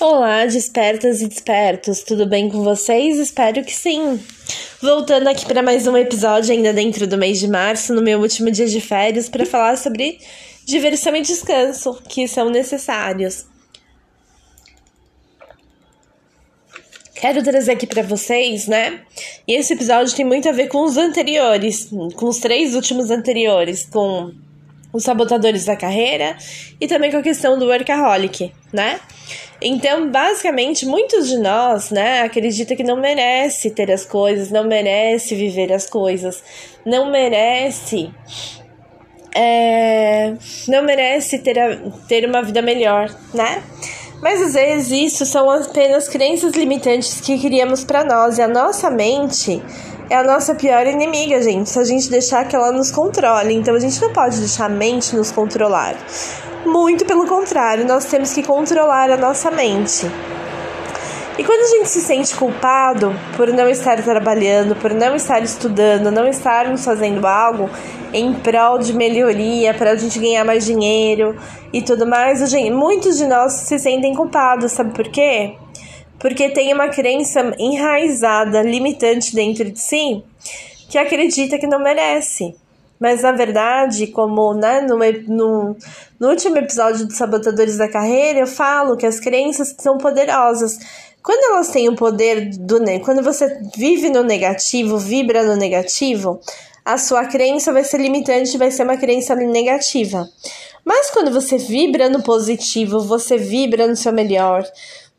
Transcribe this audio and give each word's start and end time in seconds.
Olá, 0.00 0.44
despertas 0.44 1.22
e 1.22 1.28
despertos, 1.28 2.02
tudo 2.02 2.26
bem 2.26 2.50
com 2.50 2.64
vocês? 2.64 3.16
Espero 3.16 3.64
que 3.64 3.72
sim. 3.72 4.20
Voltando 4.82 5.28
aqui 5.28 5.46
para 5.46 5.62
mais 5.62 5.86
um 5.86 5.96
episódio, 5.96 6.52
ainda 6.52 6.72
dentro 6.72 7.06
do 7.06 7.16
mês 7.16 7.38
de 7.38 7.46
março, 7.46 7.94
no 7.94 8.02
meu 8.02 8.20
último 8.20 8.50
dia 8.50 8.66
de 8.66 8.80
férias, 8.80 9.28
para 9.28 9.46
falar 9.46 9.76
sobre 9.76 10.18
diversão 10.64 11.14
e 11.14 11.22
descanso, 11.22 12.02
que 12.08 12.26
são 12.26 12.50
necessários. 12.50 13.46
Quero 17.14 17.44
trazer 17.44 17.72
aqui 17.72 17.86
para 17.86 18.02
vocês, 18.02 18.66
né? 18.66 19.00
E 19.46 19.54
esse 19.54 19.74
episódio 19.74 20.14
tem 20.14 20.24
muito 20.24 20.48
a 20.48 20.52
ver 20.52 20.66
com 20.66 20.82
os 20.82 20.96
anteriores, 20.96 21.88
com 22.16 22.26
os 22.26 22.38
três 22.38 22.74
últimos 22.74 23.12
anteriores, 23.12 23.86
com 23.86 24.32
os 24.94 25.02
sabotadores 25.02 25.64
da 25.64 25.76
carreira 25.76 26.36
e 26.80 26.86
também 26.86 27.10
com 27.10 27.18
a 27.18 27.22
questão 27.22 27.58
do 27.58 27.66
workaholic, 27.66 28.52
né? 28.72 29.00
Então, 29.60 30.08
basicamente, 30.10 30.86
muitos 30.86 31.28
de 31.28 31.38
nós, 31.38 31.90
né, 31.90 32.22
acreditam 32.22 32.76
que 32.76 32.84
não 32.84 32.96
merece 32.96 33.70
ter 33.70 33.90
as 33.90 34.04
coisas, 34.04 34.50
não 34.50 34.64
merece 34.64 35.34
viver 35.34 35.72
as 35.72 35.88
coisas, 35.88 36.42
não 36.86 37.10
merece 37.10 38.10
é, 39.34 40.34
não 40.68 40.82
merece 40.82 41.38
ter, 41.40 41.58
a, 41.58 41.76
ter 42.06 42.24
uma 42.24 42.40
vida 42.42 42.62
melhor, 42.62 43.10
né? 43.32 43.62
Mas 44.22 44.40
às 44.40 44.54
vezes 44.54 44.92
isso 44.92 45.26
são 45.26 45.50
apenas 45.50 46.08
crenças 46.08 46.54
limitantes 46.54 47.20
que 47.20 47.38
criamos 47.38 47.82
para 47.82 48.04
nós 48.04 48.38
e 48.38 48.42
a 48.42 48.48
nossa 48.48 48.88
mente 48.90 49.60
é 50.10 50.16
a 50.16 50.22
nossa 50.22 50.54
pior 50.54 50.86
inimiga, 50.86 51.42
gente. 51.42 51.70
Se 51.70 51.78
a 51.78 51.84
gente 51.84 52.10
deixar 52.10 52.46
que 52.46 52.54
ela 52.54 52.70
nos 52.70 52.90
controle, 52.90 53.54
então 53.54 53.74
a 53.74 53.80
gente 53.80 54.00
não 54.00 54.12
pode 54.12 54.38
deixar 54.38 54.66
a 54.66 54.68
mente 54.68 55.16
nos 55.16 55.30
controlar. 55.30 55.94
Muito 56.66 57.04
pelo 57.04 57.26
contrário, 57.26 57.86
nós 57.86 58.04
temos 58.06 58.32
que 58.32 58.42
controlar 58.42 59.10
a 59.10 59.16
nossa 59.16 59.50
mente. 59.50 60.06
E 61.36 61.42
quando 61.42 61.62
a 61.62 61.78
gente 61.78 61.88
se 61.88 62.00
sente 62.00 62.34
culpado 62.36 63.12
por 63.36 63.48
não 63.48 63.68
estar 63.68 64.00
trabalhando, 64.02 64.76
por 64.76 64.94
não 64.94 65.16
estar 65.16 65.42
estudando, 65.42 66.10
não 66.10 66.28
estarmos 66.28 66.84
fazendo 66.84 67.26
algo 67.26 67.68
em 68.12 68.32
prol 68.32 68.78
de 68.78 68.92
melhoria, 68.92 69.74
para 69.74 69.90
a 69.90 69.96
gente 69.96 70.18
ganhar 70.20 70.44
mais 70.44 70.64
dinheiro 70.64 71.36
e 71.72 71.82
tudo 71.82 72.06
mais, 72.06 72.38
gente, 72.48 72.70
muitos 72.70 73.18
de 73.18 73.26
nós 73.26 73.52
se 73.52 73.78
sentem 73.80 74.14
culpados, 74.14 74.70
sabe 74.70 74.94
por 74.94 75.08
quê? 75.08 75.56
Porque 76.18 76.48
tem 76.50 76.72
uma 76.72 76.88
crença 76.88 77.54
enraizada, 77.58 78.62
limitante 78.62 79.34
dentro 79.34 79.70
de 79.70 79.78
si, 79.78 80.22
que 80.88 80.98
acredita 80.98 81.58
que 81.58 81.66
não 81.66 81.82
merece. 81.82 82.54
Mas 82.98 83.22
na 83.22 83.32
verdade, 83.32 84.06
como 84.06 84.54
né, 84.54 84.80
no, 84.80 84.96
no, 84.96 85.76
no 86.18 86.28
último 86.28 86.56
episódio 86.56 87.06
dos 87.06 87.16
Sabotadores 87.16 87.76
da 87.76 87.88
Carreira, 87.88 88.40
eu 88.40 88.46
falo 88.46 88.96
que 88.96 89.06
as 89.06 89.20
crenças 89.20 89.74
são 89.78 89.98
poderosas. 89.98 90.78
Quando 91.22 91.54
elas 91.54 91.68
têm 91.68 91.88
o 91.88 91.96
poder 91.96 92.50
do. 92.50 92.78
Quando 93.02 93.22
você 93.22 93.60
vive 93.76 94.10
no 94.10 94.22
negativo, 94.22 94.98
vibra 94.98 95.42
no 95.42 95.56
negativo, 95.56 96.40
a 96.84 96.98
sua 96.98 97.24
crença 97.24 97.72
vai 97.72 97.82
ser 97.82 97.98
limitante, 97.98 98.58
vai 98.58 98.70
ser 98.70 98.82
uma 98.82 98.96
crença 98.96 99.34
negativa. 99.34 100.28
Mas 100.84 101.10
quando 101.10 101.32
você 101.32 101.56
vibra 101.56 102.10
no 102.10 102.22
positivo, 102.22 103.00
você 103.00 103.38
vibra 103.38 103.88
no 103.88 103.96
seu 103.96 104.12
melhor, 104.12 104.62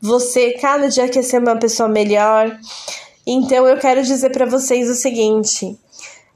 você 0.00 0.52
cada 0.52 0.88
dia 0.88 1.08
quer 1.08 1.22
ser 1.22 1.38
uma 1.38 1.56
pessoa 1.56 1.88
melhor. 1.88 2.58
Então 3.26 3.66
eu 3.66 3.78
quero 3.78 4.02
dizer 4.02 4.30
para 4.30 4.46
vocês 4.46 4.88
o 4.88 4.94
seguinte: 4.94 5.76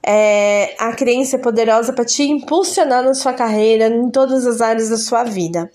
é, 0.03 0.75
a 0.79 0.93
crença 0.93 1.35
é 1.35 1.39
poderosa 1.39 1.93
para 1.93 2.05
te 2.05 2.23
impulsionar 2.23 3.03
na 3.03 3.13
sua 3.13 3.33
carreira, 3.33 3.87
em 3.87 4.09
todas 4.09 4.47
as 4.47 4.61
áreas 4.61 4.89
da 4.89 4.97
sua 4.97 5.23
vida. 5.23 5.69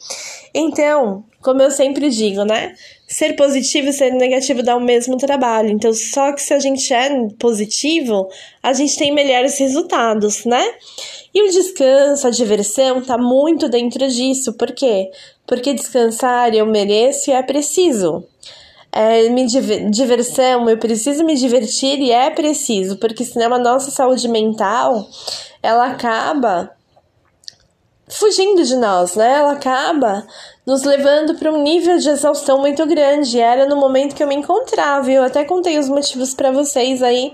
Então, 0.52 1.24
como 1.41 1.62
eu 1.62 1.70
sempre 1.70 2.10
digo, 2.10 2.44
né? 2.44 2.74
Ser 3.06 3.36
positivo 3.36 3.88
e 3.88 3.92
ser 3.92 4.10
negativo 4.10 4.64
dá 4.64 4.74
o 4.77 4.80
mesmo 4.80 5.16
trabalho. 5.16 5.70
Então, 5.70 5.92
só 5.92 6.32
que 6.32 6.42
se 6.42 6.52
a 6.52 6.58
gente 6.58 6.92
é 6.92 7.08
positivo, 7.38 8.28
a 8.62 8.72
gente 8.72 8.98
tem 8.98 9.14
melhores 9.14 9.56
resultados, 9.59 10.44
né? 10.44 10.64
E 11.32 11.43
o 11.43 11.53
descanso, 11.53 12.26
a 12.26 12.31
diversão, 12.31 13.00
tá 13.00 13.16
muito 13.16 13.69
dentro 13.69 14.08
disso. 14.08 14.54
Por 14.54 14.72
quê? 14.72 15.08
Porque 15.47 15.72
descansar 15.72 16.53
eu 16.53 16.66
mereço 16.66 17.31
e 17.31 17.34
é 17.34 17.43
preciso 17.43 18.26
é, 18.96 19.28
me 19.28 19.46
diversão, 19.90 20.68
eu 20.68 20.78
preciso 20.78 21.22
me 21.22 21.36
divertir 21.36 21.98
e 21.98 22.10
é 22.10 22.30
preciso, 22.30 22.96
porque 22.96 23.24
senão 23.24 23.52
a 23.52 23.58
nossa 23.58 23.90
saúde 23.90 24.26
mental 24.26 25.06
ela 25.62 25.86
acaba 25.86 26.70
fugindo 28.08 28.64
de 28.64 28.76
nós, 28.76 29.16
né? 29.16 29.32
Ela 29.38 29.52
acaba 29.52 30.26
nos 30.64 30.82
levando 30.82 31.34
para 31.34 31.52
um 31.52 31.62
nível 31.62 31.98
de 31.98 32.08
exaustão 32.08 32.58
muito 32.58 32.86
grande. 32.86 33.38
Era 33.38 33.66
no 33.66 33.76
momento 33.76 34.14
que 34.14 34.22
eu 34.22 34.28
me 34.28 34.34
encontrava. 34.34 35.10
Eu 35.10 35.24
até 35.24 35.44
contei 35.44 35.78
os 35.78 35.88
motivos 35.88 36.32
para 36.32 36.50
vocês 36.50 37.02
aí 37.02 37.32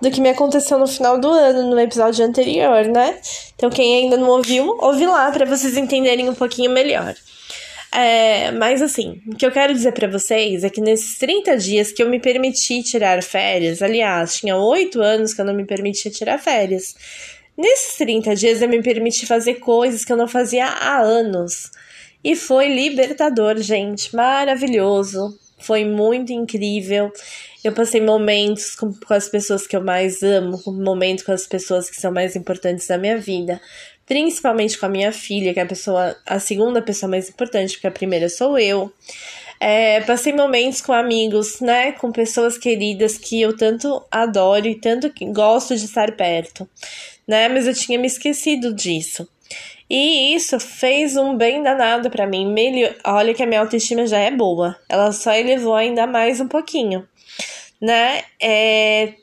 do 0.00 0.10
que 0.10 0.20
me 0.20 0.30
aconteceu 0.30 0.78
no 0.78 0.86
final 0.86 1.18
do 1.18 1.28
ano, 1.28 1.70
no 1.70 1.78
episódio 1.78 2.24
anterior, 2.24 2.84
né? 2.86 3.20
Então, 3.54 3.68
quem 3.68 4.02
ainda 4.02 4.16
não 4.16 4.28
ouviu, 4.28 4.76
ouve 4.80 5.06
lá 5.06 5.30
para 5.30 5.44
vocês 5.44 5.76
entenderem 5.76 6.28
um 6.28 6.34
pouquinho 6.34 6.70
melhor. 6.70 7.14
É, 7.94 8.50
mas 8.52 8.80
assim, 8.80 9.20
o 9.26 9.36
que 9.36 9.44
eu 9.44 9.52
quero 9.52 9.74
dizer 9.74 9.92
para 9.92 10.08
vocês 10.08 10.64
é 10.64 10.70
que 10.70 10.80
nesses 10.80 11.18
30 11.18 11.58
dias 11.58 11.92
que 11.92 12.02
eu 12.02 12.08
me 12.08 12.18
permiti 12.18 12.82
tirar 12.82 13.22
férias, 13.22 13.82
aliás, 13.82 14.36
tinha 14.36 14.56
8 14.56 14.98
anos 15.02 15.34
que 15.34 15.40
eu 15.42 15.44
não 15.44 15.52
me 15.52 15.66
permitia 15.66 16.10
tirar 16.10 16.38
férias. 16.38 16.94
Nesses 17.54 17.98
30 17.98 18.34
dias 18.34 18.62
eu 18.62 18.68
me 18.68 18.82
permiti 18.82 19.26
fazer 19.26 19.56
coisas 19.56 20.06
que 20.06 20.12
eu 20.12 20.16
não 20.16 20.26
fazia 20.26 20.64
há 20.66 21.02
anos. 21.02 21.70
E 22.24 22.34
foi 22.34 22.68
libertador, 22.68 23.58
gente, 23.58 24.14
maravilhoso. 24.16 25.38
Foi 25.58 25.84
muito 25.84 26.32
incrível. 26.32 27.12
Eu 27.62 27.72
passei 27.72 28.00
momentos 28.00 28.74
com, 28.74 28.92
com 28.94 29.14
as 29.14 29.28
pessoas 29.28 29.66
que 29.66 29.76
eu 29.76 29.84
mais 29.84 30.22
amo, 30.22 30.60
momentos 30.66 31.24
com 31.24 31.32
as 31.32 31.46
pessoas 31.46 31.90
que 31.90 32.00
são 32.00 32.10
mais 32.10 32.34
importantes 32.34 32.86
da 32.86 32.96
minha 32.96 33.18
vida 33.18 33.60
principalmente 34.06 34.78
com 34.78 34.86
a 34.86 34.88
minha 34.88 35.12
filha, 35.12 35.52
que 35.52 35.60
é 35.60 35.62
a 35.62 35.66
pessoa, 35.66 36.16
a 36.26 36.38
segunda 36.38 36.82
pessoa 36.82 37.10
mais 37.10 37.28
importante, 37.28 37.74
porque 37.74 37.86
a 37.86 37.92
primeira 37.92 38.28
sou 38.28 38.58
eu. 38.58 38.92
É, 39.60 40.00
passei 40.00 40.32
momentos 40.32 40.80
com 40.80 40.92
amigos, 40.92 41.60
né, 41.60 41.92
com 41.92 42.10
pessoas 42.10 42.58
queridas 42.58 43.16
que 43.16 43.40
eu 43.40 43.56
tanto 43.56 44.04
adoro 44.10 44.66
e 44.66 44.74
tanto 44.74 45.12
gosto 45.32 45.76
de 45.76 45.84
estar 45.84 46.16
perto, 46.16 46.68
né, 47.28 47.48
mas 47.48 47.68
eu 47.68 47.74
tinha 47.74 47.96
me 47.96 48.08
esquecido 48.08 48.74
disso. 48.74 49.28
E 49.88 50.34
isso 50.34 50.58
fez 50.58 51.16
um 51.16 51.36
bem 51.36 51.62
danado 51.62 52.10
para 52.10 52.26
mim. 52.26 52.50
Melhor... 52.52 52.94
Olha 53.04 53.34
que 53.34 53.42
a 53.42 53.46
minha 53.46 53.60
autoestima 53.60 54.04
já 54.06 54.18
é 54.18 54.32
boa, 54.32 54.76
ela 54.88 55.12
só 55.12 55.32
elevou 55.32 55.74
ainda 55.74 56.08
mais 56.08 56.40
um 56.40 56.48
pouquinho, 56.48 57.06
né? 57.80 58.24
É, 58.40 59.14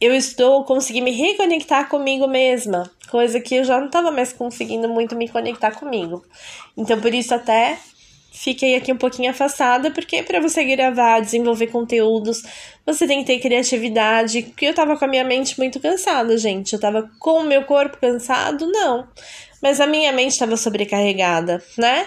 eu 0.00 0.12
estou 0.12 0.64
conseguindo 0.64 1.04
me 1.04 1.12
reconectar 1.12 1.88
comigo 1.88 2.26
mesma, 2.26 2.90
coisa 3.08 3.40
que 3.40 3.56
eu 3.56 3.64
já 3.64 3.78
não 3.78 3.86
estava 3.86 4.10
mais 4.10 4.32
conseguindo 4.32 4.88
muito 4.88 5.16
me 5.16 5.28
conectar 5.28 5.72
comigo. 5.72 6.24
Então, 6.76 7.00
por 7.00 7.12
isso 7.12 7.34
até 7.34 7.78
fiquei 8.32 8.76
aqui 8.76 8.92
um 8.92 8.96
pouquinho 8.96 9.30
afastada, 9.30 9.90
porque 9.90 10.22
para 10.22 10.40
você 10.40 10.64
gravar, 10.64 11.20
desenvolver 11.20 11.68
conteúdos, 11.68 12.42
você 12.86 13.06
tem 13.06 13.20
que 13.20 13.26
ter 13.26 13.40
criatividade, 13.40 14.42
porque 14.42 14.66
eu 14.66 14.74
tava 14.74 14.96
com 14.96 15.04
a 15.04 15.08
minha 15.08 15.24
mente 15.24 15.58
muito 15.58 15.80
cansada, 15.80 16.36
gente. 16.38 16.72
Eu 16.72 16.80
tava 16.80 17.10
com 17.18 17.40
o 17.40 17.44
meu 17.44 17.64
corpo 17.64 17.98
cansado, 17.98 18.70
não. 18.70 19.08
Mas 19.60 19.80
a 19.80 19.86
minha 19.86 20.12
mente 20.12 20.32
estava 20.32 20.56
sobrecarregada, 20.56 21.62
né? 21.76 22.06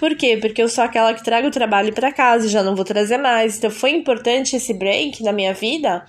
Por 0.00 0.16
quê? 0.16 0.38
Porque 0.40 0.62
eu 0.62 0.68
sou 0.70 0.82
aquela 0.82 1.12
que 1.12 1.22
trago 1.22 1.48
o 1.48 1.50
trabalho 1.50 1.92
para 1.92 2.10
casa 2.10 2.46
e 2.46 2.48
já 2.48 2.62
não 2.62 2.74
vou 2.74 2.86
trazer 2.86 3.18
mais. 3.18 3.58
Então 3.58 3.70
foi 3.70 3.90
importante 3.90 4.56
esse 4.56 4.72
break 4.72 5.22
na 5.22 5.30
minha 5.30 5.52
vida, 5.52 6.06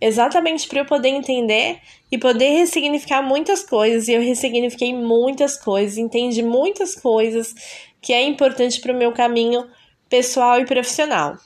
exatamente 0.00 0.68
para 0.68 0.82
eu 0.82 0.84
poder 0.84 1.08
entender 1.08 1.80
e 2.08 2.16
poder 2.16 2.50
ressignificar 2.50 3.20
muitas 3.20 3.64
coisas. 3.64 4.06
E 4.06 4.12
eu 4.12 4.22
ressignifiquei 4.22 4.94
muitas 4.94 5.56
coisas, 5.56 5.98
entendi 5.98 6.40
muitas 6.40 6.94
coisas 6.94 7.52
que 8.00 8.12
é 8.12 8.22
importante 8.22 8.80
para 8.80 8.92
o 8.92 8.96
meu 8.96 9.10
caminho 9.10 9.66
pessoal 10.08 10.60
e 10.60 10.64
profissional. 10.64 11.36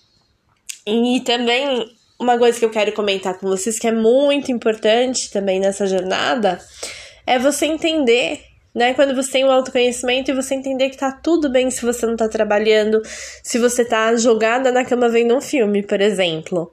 E 0.87 1.23
também 1.23 1.91
uma 2.21 2.37
coisa 2.37 2.59
que 2.59 2.65
eu 2.67 2.71
quero 2.71 2.93
comentar 2.93 3.39
com 3.39 3.47
vocês 3.47 3.79
que 3.79 3.87
é 3.87 3.93
muito 3.93 4.53
importante 4.53 5.31
também 5.31 5.59
nessa 5.59 5.87
jornada 5.87 6.61
é 7.27 7.39
você 7.39 7.65
entender 7.65 8.46
né? 8.77 8.93
Quando 8.93 9.15
você 9.15 9.33
tem 9.33 9.45
o 9.47 9.51
autoconhecimento 9.51 10.31
e 10.31 10.35
você 10.35 10.55
entender 10.55 10.91
que 10.91 10.99
tá 10.99 11.11
tudo 11.11 11.49
bem 11.49 11.71
se 11.71 11.81
você 11.81 12.05
não 12.05 12.15
tá 12.15 12.29
trabalhando, 12.29 13.01
se 13.43 13.59
você 13.59 13.83
tá 13.83 14.15
jogada 14.17 14.71
na 14.71 14.85
cama 14.85 15.09
vendo 15.09 15.35
um 15.35 15.41
filme, 15.41 15.83
por 15.83 15.99
exemplo. 15.99 16.71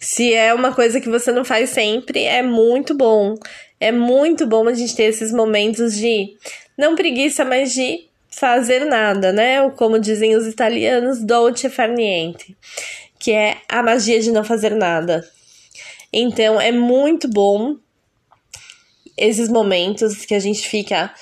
Se 0.00 0.34
é 0.34 0.52
uma 0.52 0.74
coisa 0.74 1.00
que 1.00 1.08
você 1.08 1.30
não 1.30 1.44
faz 1.44 1.70
sempre, 1.70 2.24
é 2.24 2.42
muito 2.42 2.92
bom. 2.92 3.36
É 3.78 3.92
muito 3.92 4.48
bom 4.48 4.66
a 4.66 4.74
gente 4.74 4.96
ter 4.96 5.04
esses 5.04 5.30
momentos 5.30 5.94
de 5.94 6.36
não 6.76 6.96
preguiça, 6.96 7.44
mas 7.44 7.72
de 7.72 8.08
fazer 8.28 8.84
nada, 8.84 9.32
né? 9.32 9.62
Ou 9.62 9.70
como 9.70 9.96
dizem 9.96 10.34
os 10.34 10.48
italianos, 10.48 11.22
dolce 11.22 11.70
far 11.70 11.88
niente, 11.88 12.56
que 13.16 13.30
é 13.30 13.58
a 13.68 13.80
magia 13.80 14.18
de 14.20 14.32
não 14.32 14.42
fazer 14.42 14.74
nada. 14.74 15.24
Então 16.12 16.60
é 16.60 16.72
muito 16.72 17.28
bom 17.28 17.76
esses 19.16 19.48
momentos 19.48 20.26
que 20.26 20.34
a 20.34 20.40
gente 20.40 20.68
fica 20.68 21.14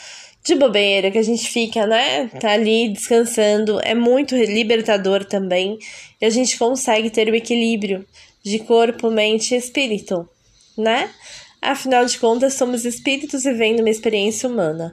de 0.44 0.54
bobeira, 0.56 1.10
que 1.10 1.18
a 1.18 1.22
gente 1.22 1.48
fica, 1.48 1.86
né, 1.86 2.26
tá 2.40 2.52
ali 2.52 2.88
descansando, 2.88 3.80
é 3.80 3.94
muito 3.94 4.34
libertador 4.34 5.24
também. 5.24 5.78
E 6.20 6.26
a 6.26 6.30
gente 6.30 6.58
consegue 6.58 7.10
ter 7.10 7.28
o 7.28 7.34
equilíbrio 7.34 8.04
de 8.42 8.58
corpo, 8.58 9.10
mente 9.10 9.54
e 9.54 9.58
espírito, 9.58 10.28
né? 10.76 11.10
Afinal 11.60 12.04
de 12.04 12.18
contas, 12.18 12.54
somos 12.54 12.84
espíritos 12.84 13.44
vivendo 13.44 13.80
uma 13.80 13.90
experiência 13.90 14.48
humana. 14.48 14.92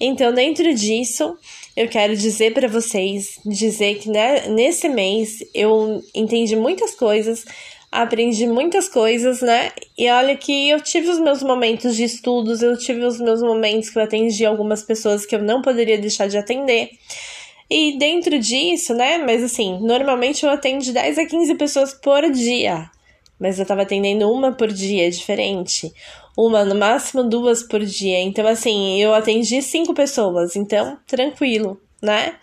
Então, 0.00 0.34
dentro 0.34 0.74
disso, 0.74 1.36
eu 1.76 1.88
quero 1.88 2.16
dizer 2.16 2.52
para 2.52 2.66
vocês, 2.66 3.38
dizer 3.46 3.98
que 3.98 4.10
né, 4.10 4.48
nesse 4.48 4.88
mês 4.88 5.38
eu 5.54 6.02
entendi 6.12 6.56
muitas 6.56 6.92
coisas, 6.96 7.44
aprendi 7.90 8.46
muitas 8.46 8.88
coisas, 8.88 9.40
né? 9.40 9.70
E 9.96 10.08
olha 10.10 10.36
que 10.36 10.70
eu 10.70 10.80
tive 10.80 11.08
os 11.08 11.18
meus 11.18 11.42
momentos 11.42 11.96
de 11.96 12.04
estudos, 12.04 12.62
eu 12.62 12.76
tive 12.76 13.04
os 13.04 13.20
meus 13.20 13.42
momentos 13.42 13.90
que 13.90 13.98
eu 13.98 14.02
atendi 14.02 14.44
algumas 14.44 14.82
pessoas 14.82 15.24
que 15.24 15.34
eu 15.34 15.42
não 15.42 15.62
poderia 15.62 15.98
deixar 15.98 16.28
de 16.28 16.38
atender. 16.38 16.90
E 17.70 17.98
dentro 17.98 18.38
disso, 18.38 18.94
né? 18.94 19.18
Mas 19.18 19.42
assim, 19.42 19.78
normalmente 19.80 20.44
eu 20.44 20.50
atendo 20.50 20.84
de 20.84 20.92
10 20.92 21.18
a 21.18 21.26
15 21.26 21.54
pessoas 21.54 21.94
por 21.94 22.30
dia 22.30 22.90
mas 23.38 23.58
eu 23.58 23.66
tava 23.66 23.82
atendendo 23.82 24.30
uma 24.30 24.52
por 24.52 24.68
dia, 24.68 25.10
diferente. 25.10 25.92
Uma, 26.36 26.64
no 26.64 26.74
máximo 26.74 27.22
duas 27.22 27.62
por 27.62 27.84
dia. 27.84 28.20
Então, 28.20 28.46
assim, 28.46 29.00
eu 29.00 29.14
atendi 29.14 29.62
cinco 29.62 29.94
pessoas, 29.94 30.56
então, 30.56 30.98
tranquilo, 31.06 31.80
né? 32.02 32.34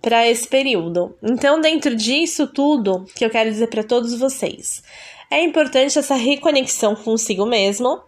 Para 0.00 0.28
esse 0.28 0.46
período. 0.46 1.16
Então, 1.22 1.60
dentro 1.60 1.94
disso 1.94 2.46
tudo, 2.46 3.04
que 3.14 3.24
eu 3.24 3.30
quero 3.30 3.50
dizer 3.50 3.66
para 3.68 3.82
todos 3.82 4.18
vocês. 4.18 4.82
É 5.30 5.42
importante 5.42 5.98
essa 5.98 6.14
reconexão 6.14 6.94
consigo 6.96 7.44
mesmo. 7.44 8.00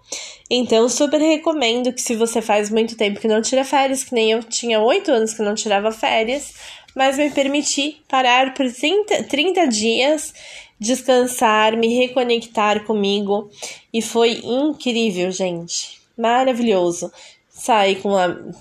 Então, 0.48 0.88
super 0.88 1.20
recomendo 1.20 1.92
que 1.92 2.00
se 2.00 2.16
você 2.16 2.40
faz 2.40 2.70
muito 2.70 2.96
tempo 2.96 3.20
que 3.20 3.28
não 3.28 3.42
tira 3.42 3.64
férias, 3.64 4.02
que 4.04 4.14
nem 4.14 4.30
eu 4.30 4.42
tinha 4.42 4.80
oito 4.80 5.10
anos 5.10 5.34
que 5.34 5.42
não 5.42 5.54
tirava 5.54 5.92
férias, 5.92 6.54
mas 6.94 7.18
me 7.18 7.30
permiti 7.30 8.00
parar 8.08 8.54
por 8.54 8.70
30, 8.72 9.24
30 9.24 9.66
dias 9.66 10.32
descansar, 10.80 11.76
me 11.76 11.94
reconectar 11.94 12.84
comigo 12.84 13.50
e 13.92 14.00
foi 14.00 14.40
incrível, 14.42 15.30
gente. 15.30 16.00
Maravilhoso. 16.16 17.12
Saí 17.60 17.96
com, 17.96 18.12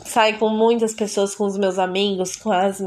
saí 0.03 0.33
com 0.33 0.49
muitas 0.49 0.93
pessoas, 0.93 1.33
com 1.33 1.45
os 1.45 1.57
meus 1.57 1.79
amigos, 1.79 2.35
com 2.35 2.51
as, 2.51 2.81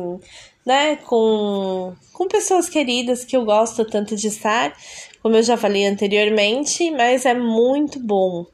né, 0.62 0.96
com, 0.96 1.94
com 2.12 2.28
pessoas 2.28 2.68
queridas 2.68 3.24
que 3.24 3.34
eu 3.34 3.46
gosto 3.46 3.82
tanto 3.86 4.14
de 4.14 4.26
estar, 4.26 4.76
como 5.22 5.36
eu 5.36 5.42
já 5.42 5.56
falei 5.56 5.86
anteriormente, 5.86 6.90
mas 6.90 7.24
é 7.24 7.32
muito 7.32 7.98
bom. 7.98 8.44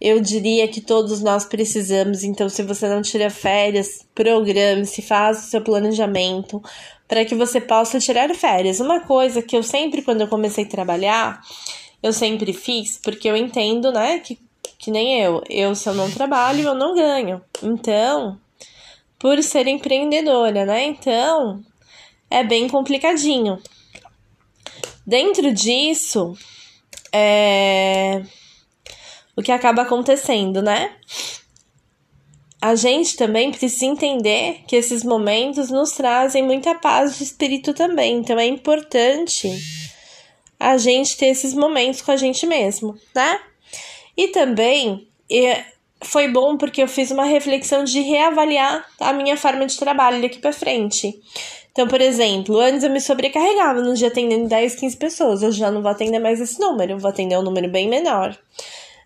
Eu 0.00 0.20
diria 0.20 0.68
que 0.68 0.80
todos 0.80 1.20
nós 1.20 1.44
precisamos, 1.44 2.22
então 2.22 2.48
se 2.48 2.62
você 2.62 2.88
não 2.88 3.02
tira 3.02 3.30
férias, 3.30 4.06
programe-se, 4.14 5.02
faça 5.02 5.44
o 5.44 5.50
seu 5.50 5.60
planejamento, 5.60 6.62
para 7.08 7.24
que 7.24 7.34
você 7.34 7.60
possa 7.60 7.98
tirar 7.98 8.32
férias. 8.32 8.78
Uma 8.78 9.00
coisa 9.00 9.42
que 9.42 9.56
eu 9.56 9.62
sempre, 9.64 10.02
quando 10.02 10.20
eu 10.20 10.28
comecei 10.28 10.62
a 10.62 10.68
trabalhar, 10.68 11.40
eu 12.00 12.12
sempre 12.12 12.52
fiz, 12.52 12.96
porque 13.02 13.28
eu 13.28 13.36
entendo, 13.36 13.90
né, 13.90 14.20
que, 14.20 14.38
que 14.82 14.90
nem 14.90 15.20
eu. 15.22 15.42
Eu, 15.48 15.74
se 15.74 15.88
eu 15.88 15.94
não 15.94 16.10
trabalho, 16.10 16.62
eu 16.62 16.74
não 16.74 16.94
ganho. 16.94 17.40
Então, 17.62 18.38
por 19.18 19.42
ser 19.42 19.68
empreendedora, 19.68 20.66
né? 20.66 20.84
Então, 20.84 21.62
é 22.28 22.42
bem 22.42 22.68
complicadinho. 22.68 23.58
Dentro 25.06 25.52
disso, 25.54 26.36
é 27.12 28.22
o 29.36 29.42
que 29.42 29.52
acaba 29.52 29.82
acontecendo, 29.82 30.60
né? 30.60 30.94
a 32.62 32.76
gente 32.76 33.16
também 33.16 33.50
precisa 33.50 33.86
entender 33.86 34.60
que 34.68 34.76
esses 34.76 35.02
momentos 35.02 35.68
nos 35.68 35.90
trazem 35.90 36.44
muita 36.44 36.76
paz 36.76 37.18
de 37.18 37.24
espírito 37.24 37.74
também. 37.74 38.18
Então 38.18 38.38
é 38.38 38.46
importante 38.46 39.50
a 40.60 40.78
gente 40.78 41.16
ter 41.16 41.26
esses 41.26 41.54
momentos 41.54 42.00
com 42.00 42.12
a 42.12 42.16
gente 42.16 42.46
mesmo, 42.46 42.96
né? 43.12 43.40
E 44.16 44.28
também 44.28 45.06
foi 46.02 46.28
bom 46.28 46.56
porque 46.56 46.82
eu 46.82 46.88
fiz 46.88 47.10
uma 47.10 47.24
reflexão 47.24 47.84
de 47.84 48.00
reavaliar 48.00 48.84
a 49.00 49.12
minha 49.12 49.36
forma 49.36 49.66
de 49.66 49.76
trabalho 49.76 50.20
daqui 50.20 50.38
para 50.38 50.52
frente. 50.52 51.18
Então, 51.70 51.88
por 51.88 52.00
exemplo, 52.00 52.58
antes 52.60 52.84
eu 52.84 52.90
me 52.90 53.00
sobrecarregava 53.00 53.80
no 53.80 53.94
dia 53.94 54.08
atendendo 54.08 54.46
10, 54.48 54.74
15 54.74 54.96
pessoas. 54.96 55.42
Hoje 55.42 55.58
já 55.58 55.70
não 55.70 55.80
vou 55.80 55.90
atender 55.90 56.18
mais 56.18 56.40
esse 56.40 56.60
número, 56.60 56.92
eu 56.92 56.98
vou 56.98 57.08
atender 57.10 57.38
um 57.38 57.42
número 57.42 57.68
bem 57.68 57.88
menor. 57.88 58.36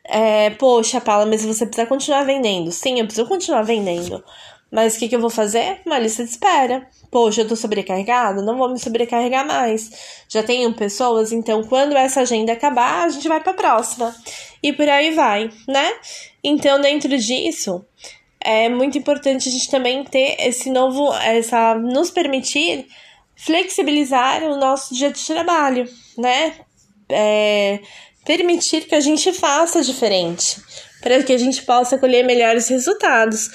É, 0.05 0.50
Poxa, 0.50 1.00
Paula, 1.00 1.26
mas 1.26 1.44
você 1.44 1.64
precisa 1.67 1.87
continuar 1.87 2.25
vendendo. 2.25 2.73
Sim, 2.73 2.99
eu 2.99 3.06
preciso 3.06 3.29
continuar 3.29 3.62
vendendo. 3.62 4.23
Mas 4.76 4.94
o 4.94 4.99
que, 4.99 5.08
que 5.08 5.17
eu 5.17 5.20
vou 5.20 5.31
fazer? 5.31 5.81
Uma 5.87 5.99
lista 5.99 6.23
de 6.23 6.28
espera. 6.28 6.87
Poxa, 7.11 7.40
eu 7.40 7.49
tô 7.49 7.56
sobrecarregada? 7.56 8.43
Não 8.43 8.58
vou 8.58 8.69
me 8.69 8.78
sobrecarregar 8.78 9.46
mais. 9.46 9.90
Já 10.28 10.43
tenho 10.43 10.70
pessoas, 10.75 11.32
então 11.32 11.64
quando 11.64 11.96
essa 11.96 12.20
agenda 12.20 12.52
acabar, 12.52 13.06
a 13.06 13.08
gente 13.08 13.26
vai 13.26 13.40
pra 13.40 13.55
próxima. 13.55 14.14
E 14.62 14.75
por 14.75 14.87
aí 14.87 15.12
vai, 15.12 15.50
né? 15.67 15.94
Então, 16.44 16.78
dentro 16.78 17.17
disso, 17.17 17.87
é 18.38 18.69
muito 18.69 18.99
importante 18.99 19.49
a 19.49 19.52
gente 19.52 19.70
também 19.70 20.05
ter 20.05 20.37
esse 20.40 20.69
novo, 20.69 21.11
essa, 21.22 21.75
nos 21.76 22.11
permitir 22.11 22.87
flexibilizar 23.34 24.43
o 24.43 24.58
nosso 24.58 24.94
dia 24.94 25.11
de 25.11 25.26
trabalho, 25.26 25.88
né? 26.19 26.52
É, 27.08 27.81
permitir 28.26 28.84
que 28.84 28.94
a 28.94 29.00
gente 29.00 29.32
faça 29.32 29.81
diferente, 29.81 30.61
para 31.00 31.22
que 31.22 31.32
a 31.32 31.38
gente 31.38 31.62
possa 31.62 31.96
colher 31.96 32.26
melhores 32.26 32.69
resultados. 32.69 33.49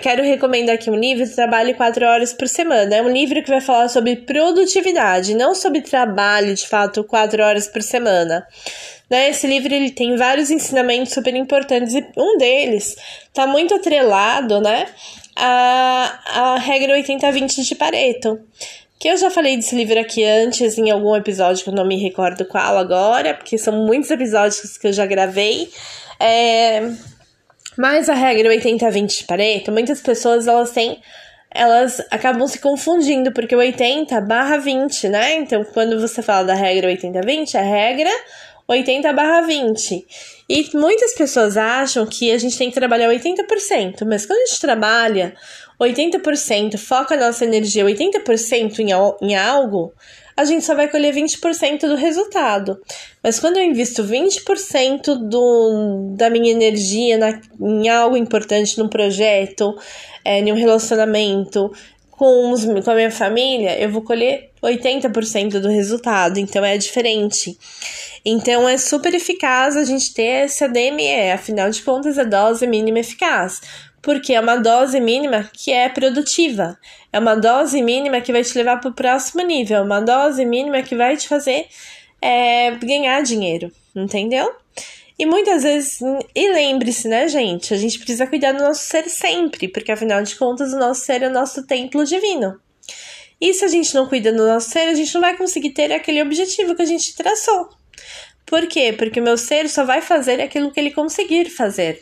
Quero 0.00 0.22
recomendar 0.22 0.76
aqui 0.76 0.90
um 0.90 0.94
livro, 0.94 1.28
Trabalhe 1.28 1.74
4 1.74 2.06
Horas 2.06 2.32
por 2.32 2.48
Semana. 2.48 2.96
É 2.96 3.02
um 3.02 3.10
livro 3.10 3.42
que 3.42 3.50
vai 3.50 3.60
falar 3.60 3.88
sobre 3.88 4.16
produtividade, 4.16 5.34
não 5.34 5.54
sobre 5.54 5.82
trabalho, 5.82 6.54
de 6.54 6.66
fato, 6.66 7.04
4 7.04 7.42
horas 7.42 7.68
por 7.68 7.82
semana. 7.82 8.46
Né? 9.10 9.28
Esse 9.28 9.46
livro 9.46 9.72
ele 9.72 9.90
tem 9.90 10.16
vários 10.16 10.50
ensinamentos 10.50 11.12
super 11.12 11.34
importantes 11.34 11.94
e 11.94 12.06
um 12.16 12.38
deles 12.38 12.96
está 13.28 13.46
muito 13.46 13.74
atrelado 13.74 14.60
né, 14.60 14.86
à, 15.36 16.20
à 16.26 16.58
regra 16.58 16.96
80-20 16.98 17.62
de 17.62 17.74
Pareto 17.74 18.40
que 18.98 19.08
eu 19.08 19.16
já 19.16 19.30
falei 19.30 19.56
desse 19.56 19.76
livro 19.76 20.00
aqui 20.00 20.24
antes 20.24 20.78
em 20.78 20.90
algum 20.90 21.14
episódio 21.14 21.62
que 21.62 21.68
eu 21.68 21.74
não 21.74 21.86
me 21.86 21.96
recordo 21.96 22.46
qual 22.46 22.78
agora, 22.78 23.34
porque 23.34 23.58
são 23.58 23.84
muitos 23.84 24.10
episódios 24.10 24.78
que 24.78 24.86
eu 24.86 24.92
já 24.92 25.04
gravei. 25.04 25.68
É... 26.18 26.92
Mas 27.76 28.08
a 28.08 28.14
regra 28.14 28.48
80-20 28.50 29.18
de 29.18 29.24
Pareto, 29.24 29.72
muitas 29.72 30.00
pessoas 30.00 30.46
elas 30.46 30.70
têm 30.70 31.00
elas 31.50 32.00
acabam 32.10 32.46
se 32.46 32.58
confundindo, 32.58 33.32
porque 33.32 33.54
o 33.54 33.58
80 33.58 34.20
barra 34.20 34.58
20, 34.58 35.08
né? 35.08 35.36
Então, 35.36 35.64
quando 35.64 35.98
você 35.98 36.20
fala 36.20 36.44
da 36.44 36.54
regra 36.54 36.88
80-20, 36.88 37.54
é 37.54 37.58
a 37.58 37.62
regra 37.62 38.10
80 38.68 39.12
barra 39.12 39.40
20. 39.42 40.06
E 40.48 40.70
muitas 40.74 41.14
pessoas 41.14 41.56
acham 41.56 42.04
que 42.06 42.30
a 42.30 42.38
gente 42.38 42.58
tem 42.58 42.68
que 42.68 42.74
trabalhar 42.74 43.08
80%, 43.08 44.04
mas 44.06 44.26
quando 44.26 44.42
a 44.42 44.46
gente 44.46 44.60
trabalha 44.60 45.34
80%, 45.80 46.78
foca 46.78 47.14
a 47.14 47.18
nossa 47.18 47.44
energia 47.44 47.84
80% 47.84 48.78
em, 48.78 48.90
em 49.26 49.36
algo, 49.36 49.92
a 50.36 50.44
gente 50.44 50.64
só 50.64 50.74
vai 50.74 50.88
colher 50.88 51.14
20% 51.14 51.80
do 51.88 51.94
resultado. 51.94 52.78
Mas 53.22 53.40
quando 53.40 53.56
eu 53.56 53.64
invisto 53.64 54.04
20% 54.04 55.14
do, 55.28 56.14
da 56.14 56.28
minha 56.28 56.52
energia 56.52 57.16
na, 57.16 57.40
em 57.58 57.88
algo 57.88 58.16
importante, 58.16 58.78
num 58.78 58.88
projeto, 58.88 59.74
é, 60.24 60.40
em 60.40 60.52
um 60.52 60.56
relacionamento, 60.56 61.72
com, 62.10 62.50
os, 62.50 62.64
com 62.64 62.90
a 62.90 62.94
minha 62.94 63.10
família, 63.10 63.78
eu 63.78 63.90
vou 63.90 64.02
colher 64.02 64.50
80% 64.62 65.58
do 65.58 65.68
resultado. 65.68 66.38
Então 66.38 66.64
é 66.64 66.76
diferente. 66.76 67.56
Então 68.24 68.68
é 68.68 68.76
super 68.76 69.14
eficaz 69.14 69.76
a 69.76 69.84
gente 69.84 70.12
ter 70.12 70.44
essa 70.44 70.68
DME, 70.68 71.30
afinal 71.32 71.70
de 71.70 71.82
contas, 71.82 72.18
a 72.18 72.24
dose 72.24 72.66
mínima 72.66 72.98
eficaz 72.98 73.60
porque 74.06 74.34
é 74.34 74.40
uma 74.40 74.54
dose 74.54 75.00
mínima 75.00 75.50
que 75.52 75.72
é 75.72 75.88
produtiva, 75.88 76.78
é 77.12 77.18
uma 77.18 77.34
dose 77.34 77.82
mínima 77.82 78.20
que 78.20 78.30
vai 78.30 78.44
te 78.44 78.56
levar 78.56 78.80
para 78.80 78.88
o 78.88 78.94
próximo 78.94 79.42
nível, 79.42 79.82
uma 79.82 80.00
dose 80.00 80.44
mínima 80.44 80.80
que 80.80 80.94
vai 80.94 81.16
te 81.16 81.26
fazer 81.26 81.66
é, 82.22 82.70
ganhar 82.76 83.20
dinheiro, 83.24 83.68
entendeu? 83.96 84.54
E 85.18 85.26
muitas 85.26 85.64
vezes, 85.64 85.98
e 86.36 86.52
lembre-se, 86.52 87.08
né, 87.08 87.26
gente? 87.26 87.74
A 87.74 87.76
gente 87.76 87.98
precisa 87.98 88.28
cuidar 88.28 88.52
do 88.52 88.62
nosso 88.62 88.86
ser 88.86 89.08
sempre, 89.08 89.66
porque 89.66 89.90
afinal 89.90 90.22
de 90.22 90.36
contas, 90.36 90.72
o 90.72 90.78
nosso 90.78 91.00
ser 91.00 91.24
é 91.24 91.28
o 91.28 91.32
nosso 91.32 91.66
templo 91.66 92.04
divino. 92.04 92.60
E 93.40 93.52
se 93.54 93.64
a 93.64 93.68
gente 93.68 93.92
não 93.92 94.06
cuida 94.06 94.30
do 94.30 94.46
nosso 94.46 94.70
ser, 94.70 94.88
a 94.88 94.94
gente 94.94 95.12
não 95.12 95.20
vai 95.20 95.36
conseguir 95.36 95.70
ter 95.70 95.90
aquele 95.92 96.22
objetivo 96.22 96.76
que 96.76 96.82
a 96.82 96.86
gente 96.86 97.16
traçou. 97.16 97.70
Por 98.46 98.68
quê? 98.68 98.94
Porque 98.96 99.18
o 99.18 99.24
meu 99.24 99.36
ser 99.36 99.68
só 99.68 99.84
vai 99.84 100.00
fazer 100.00 100.40
aquilo 100.40 100.70
que 100.70 100.78
ele 100.78 100.92
conseguir 100.92 101.50
fazer. 101.50 102.00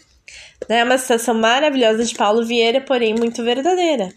É 0.69 0.83
uma 0.83 0.99
citação 0.99 1.35
maravilhosa 1.35 2.05
de 2.05 2.15
Paulo 2.15 2.45
Vieira, 2.45 2.81
porém 2.81 3.15
muito 3.15 3.43
verdadeira. 3.43 4.13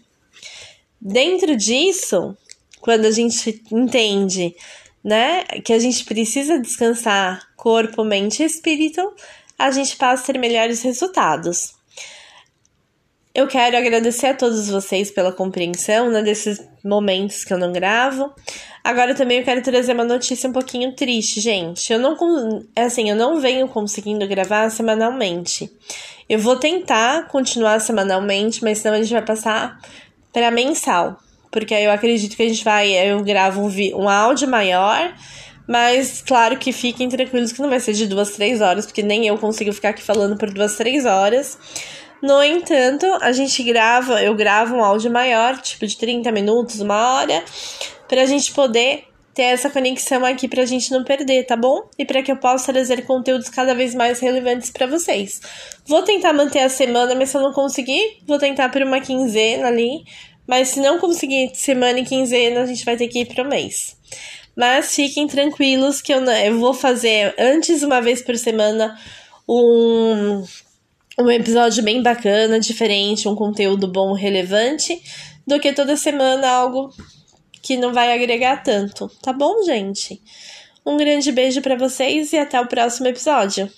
Dentro 1.00 1.56
disso, 1.56 2.36
quando 2.80 3.06
a 3.06 3.10
gente 3.10 3.62
entende, 3.70 4.54
né, 5.02 5.44
que 5.64 5.72
a 5.72 5.78
gente 5.78 6.04
precisa 6.04 6.58
descansar 6.58 7.46
corpo, 7.56 8.04
mente 8.04 8.42
e 8.42 8.46
espírito, 8.46 9.00
a 9.58 9.70
gente 9.70 9.96
passa 9.96 10.22
a 10.22 10.26
ter 10.32 10.38
melhores 10.38 10.82
resultados. 10.82 11.74
Eu 13.34 13.46
quero 13.46 13.76
agradecer 13.76 14.26
a 14.26 14.34
todos 14.34 14.68
vocês 14.68 15.10
pela 15.10 15.30
compreensão 15.30 16.10
né, 16.10 16.22
desses 16.22 16.60
momentos 16.84 17.44
que 17.44 17.52
eu 17.52 17.58
não 17.58 17.72
gravo. 17.72 18.32
Agora 18.82 19.14
também 19.14 19.38
eu 19.38 19.44
quero 19.44 19.62
trazer 19.62 19.92
uma 19.92 20.04
notícia 20.04 20.48
um 20.48 20.52
pouquinho 20.52 20.94
triste, 20.94 21.40
gente. 21.40 21.92
Eu 21.92 22.00
não 22.00 22.16
é 22.74 22.82
assim, 22.82 23.08
eu 23.08 23.14
não 23.14 23.38
venho 23.38 23.68
conseguindo 23.68 24.26
gravar 24.26 24.70
semanalmente. 24.70 25.70
Eu 26.28 26.38
vou 26.38 26.56
tentar 26.56 27.26
continuar 27.28 27.80
semanalmente, 27.80 28.62
mas 28.62 28.78
senão 28.78 28.96
a 28.96 29.02
gente 29.02 29.12
vai 29.12 29.24
passar 29.24 29.80
para 30.32 30.50
mensal, 30.50 31.18
porque 31.50 31.74
aí 31.74 31.84
eu 31.84 31.90
acredito 31.90 32.36
que 32.36 32.42
a 32.42 32.48
gente 32.48 32.62
vai, 32.62 32.92
eu 32.92 33.22
gravo 33.24 33.62
um, 33.62 33.70
um 33.96 34.08
áudio 34.08 34.46
maior, 34.46 35.14
mas 35.66 36.22
claro 36.22 36.58
que 36.58 36.70
fiquem 36.72 37.08
tranquilos 37.08 37.52
que 37.52 37.62
não 37.62 37.70
vai 37.70 37.80
ser 37.80 37.94
de 37.94 38.06
duas, 38.06 38.32
três 38.32 38.60
horas, 38.60 38.84
porque 38.84 39.02
nem 39.02 39.26
eu 39.26 39.38
consigo 39.38 39.72
ficar 39.72 39.90
aqui 39.90 40.02
falando 40.02 40.36
por 40.36 40.52
duas, 40.52 40.76
três 40.76 41.06
horas. 41.06 41.58
No 42.22 42.42
entanto, 42.42 43.06
a 43.22 43.32
gente 43.32 43.62
grava, 43.62 44.22
eu 44.22 44.34
gravo 44.34 44.76
um 44.76 44.84
áudio 44.84 45.10
maior, 45.10 45.56
tipo 45.58 45.86
de 45.86 45.96
30 45.96 46.30
minutos, 46.32 46.80
uma 46.80 47.14
hora, 47.14 47.44
pra 48.06 48.26
gente 48.26 48.52
poder 48.52 49.07
ter 49.38 49.44
essa 49.44 49.70
conexão 49.70 50.24
aqui 50.24 50.48
pra 50.48 50.64
gente 50.64 50.90
não 50.90 51.04
perder, 51.04 51.46
tá 51.46 51.54
bom? 51.54 51.88
E 51.96 52.04
para 52.04 52.24
que 52.24 52.32
eu 52.32 52.36
possa 52.36 52.72
trazer 52.72 53.02
conteúdos 53.06 53.48
cada 53.48 53.72
vez 53.72 53.94
mais 53.94 54.18
relevantes 54.18 54.68
para 54.68 54.84
vocês. 54.84 55.40
Vou 55.86 56.02
tentar 56.02 56.32
manter 56.32 56.58
a 56.58 56.68
semana, 56.68 57.14
mas 57.14 57.28
se 57.28 57.36
eu 57.36 57.42
não 57.42 57.52
conseguir, 57.52 58.18
vou 58.26 58.36
tentar 58.36 58.68
por 58.68 58.82
uma 58.82 59.00
quinzena 59.00 59.68
ali. 59.68 60.02
Mas 60.44 60.70
se 60.70 60.80
não 60.80 60.98
conseguir 60.98 61.52
semana 61.54 62.00
e 62.00 62.04
quinzena, 62.04 62.62
a 62.62 62.66
gente 62.66 62.84
vai 62.84 62.96
ter 62.96 63.06
que 63.06 63.20
ir 63.20 63.26
pro 63.26 63.48
mês. 63.48 63.96
Mas 64.56 64.96
fiquem 64.96 65.28
tranquilos 65.28 66.02
que 66.02 66.12
eu, 66.12 66.20
eu 66.24 66.58
vou 66.58 66.74
fazer 66.74 67.32
antes 67.38 67.84
uma 67.84 68.00
vez 68.00 68.20
por 68.20 68.36
semana 68.36 68.98
um 69.48 70.42
um 71.16 71.30
episódio 71.30 71.82
bem 71.84 72.02
bacana, 72.02 72.58
diferente, 72.58 73.28
um 73.28 73.36
conteúdo 73.36 73.86
bom, 73.86 74.14
relevante, 74.14 75.00
do 75.46 75.60
que 75.60 75.72
toda 75.72 75.96
semana 75.96 76.48
algo 76.48 76.92
que 77.62 77.76
não 77.76 77.92
vai 77.92 78.12
agregar 78.12 78.62
tanto, 78.62 79.08
tá 79.22 79.32
bom, 79.32 79.62
gente? 79.64 80.20
Um 80.84 80.96
grande 80.96 81.30
beijo 81.32 81.60
para 81.60 81.76
vocês 81.76 82.32
e 82.32 82.38
até 82.38 82.60
o 82.60 82.66
próximo 82.66 83.08
episódio. 83.08 83.70